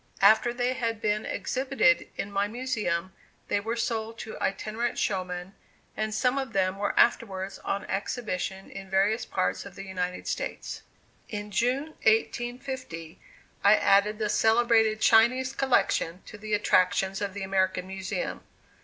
[0.23, 3.13] After they had been exhibited in my Museum,
[3.49, 5.53] they were sold to itinerant showmen,
[5.95, 10.81] and some of them were afterwards on exhibition in various parts of the United States.
[11.29, 13.19] In June 1850,
[13.63, 18.41] I added the celebrated Chinese Collection to the attractions of the American Museum.